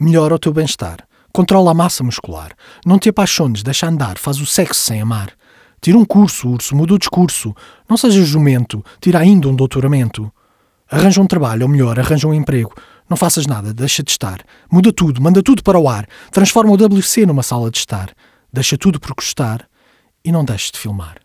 [0.00, 0.98] Melhora o teu bem-estar.
[1.32, 2.52] Controla a massa muscular.
[2.86, 5.32] Não te apaixones, deixa andar, faz o sexo sem amar.
[5.80, 7.52] Tira um curso, urso, muda o discurso.
[7.88, 10.32] Não sejas jumento, tira ainda um doutoramento.
[10.88, 12.72] Arranja um trabalho, ou melhor, arranja um emprego.
[13.10, 14.40] Não faças nada, deixa de estar.
[14.70, 16.06] Muda tudo, manda tudo para o ar.
[16.30, 18.10] Transforma o WC numa sala de estar.
[18.52, 19.68] Deixa tudo por gostar
[20.24, 21.16] e não deixes de filmar.